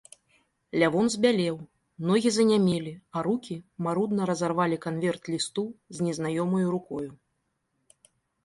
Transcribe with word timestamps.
Лявон 0.83 1.07
збялеў, 1.15 1.55
ногі 2.11 2.29
занямелі, 2.37 2.93
а 3.19 3.23
рукі 3.27 3.55
марудна 3.89 4.21
разарвалі 4.31 4.81
канверт 4.87 5.23
лісту 5.35 5.65
з 5.99 6.09
незнаёмаю 6.09 6.67
рукою. 6.79 7.07